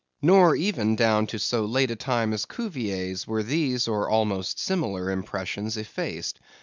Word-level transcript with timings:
Nor 0.23 0.55
even 0.55 0.95
down 0.95 1.27
to 1.27 1.37
so 1.37 1.63
late 1.63 1.91
a 1.91 1.95
time 1.95 2.33
as 2.33 2.47
Cuvier's, 2.47 3.27
were 3.27 3.43
these 3.43 3.87
or 3.87 4.09
almost 4.09 4.57
similar 4.57 5.11
impressions 5.11 5.77
effaced. 5.77 6.39